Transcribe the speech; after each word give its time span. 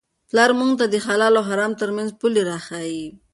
پلار 0.29 0.51
موږ 0.59 0.71
ته 0.79 0.85
د 0.89 0.95
حلال 1.05 1.33
او 1.39 1.45
حرام 1.49 1.71
ترمنځ 1.81 2.09
پولې 2.19 2.41
را 2.49 2.57
ښيي. 2.67 3.05